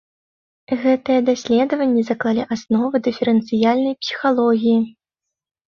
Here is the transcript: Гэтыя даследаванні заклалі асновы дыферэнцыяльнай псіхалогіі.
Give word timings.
Гэтыя 0.85 1.19
даследаванні 1.29 2.03
заклалі 2.09 2.43
асновы 2.57 3.03
дыферэнцыяльнай 3.11 3.95
псіхалогіі. 4.01 4.77